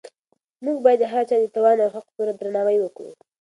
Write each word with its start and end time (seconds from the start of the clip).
موږ 0.65 0.77
باید 0.85 0.99
د 1.01 1.05
هر 1.13 1.23
چا 1.29 1.37
د 1.41 1.45
توان 1.55 1.77
او 1.83 1.89
حق 1.95 2.05
پوره 2.15 2.33
درناوی 2.39 2.77
وکړو. 2.81 3.11